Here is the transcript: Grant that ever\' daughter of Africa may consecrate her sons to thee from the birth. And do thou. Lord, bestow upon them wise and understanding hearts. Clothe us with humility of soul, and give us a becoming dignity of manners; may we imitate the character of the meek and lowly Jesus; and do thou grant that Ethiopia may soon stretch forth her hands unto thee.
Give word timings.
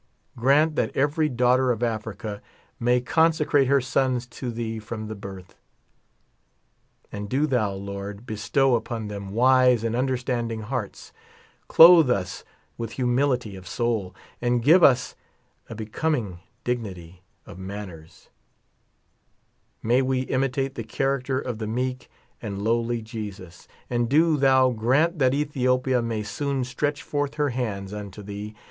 Grant 0.35 0.75
that 0.77 0.97
ever\' 0.97 1.27
daughter 1.29 1.71
of 1.71 1.83
Africa 1.83 2.41
may 2.79 3.01
consecrate 3.01 3.67
her 3.67 3.79
sons 3.79 4.25
to 4.25 4.49
thee 4.49 4.79
from 4.79 5.07
the 5.09 5.13
birth. 5.13 5.55
And 7.11 7.29
do 7.29 7.45
thou. 7.45 7.73
Lord, 7.73 8.25
bestow 8.25 8.73
upon 8.73 9.09
them 9.09 9.29
wise 9.29 9.83
and 9.83 9.95
understanding 9.95 10.61
hearts. 10.61 11.13
Clothe 11.67 12.09
us 12.09 12.43
with 12.79 12.93
humility 12.93 13.55
of 13.55 13.67
soul, 13.67 14.15
and 14.41 14.63
give 14.63 14.81
us 14.81 15.13
a 15.69 15.75
becoming 15.75 16.39
dignity 16.63 17.21
of 17.45 17.59
manners; 17.59 18.31
may 19.83 20.01
we 20.01 20.21
imitate 20.21 20.73
the 20.73 20.83
character 20.83 21.39
of 21.39 21.59
the 21.59 21.67
meek 21.67 22.09
and 22.41 22.63
lowly 22.63 23.03
Jesus; 23.03 23.67
and 23.87 24.09
do 24.09 24.35
thou 24.35 24.71
grant 24.71 25.19
that 25.19 25.35
Ethiopia 25.35 26.01
may 26.01 26.23
soon 26.23 26.63
stretch 26.63 27.03
forth 27.03 27.35
her 27.35 27.49
hands 27.49 27.93
unto 27.93 28.23
thee. 28.23 28.55